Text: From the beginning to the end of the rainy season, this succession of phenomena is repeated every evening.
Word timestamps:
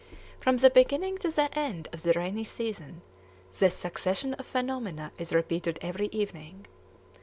From 0.39 0.57
the 0.57 0.71
beginning 0.71 1.19
to 1.19 1.29
the 1.29 1.55
end 1.55 1.87
of 1.93 2.01
the 2.01 2.13
rainy 2.13 2.43
season, 2.43 3.03
this 3.59 3.75
succession 3.75 4.33
of 4.33 4.47
phenomena 4.47 5.11
is 5.19 5.31
repeated 5.31 5.77
every 5.79 6.07
evening. 6.07 6.65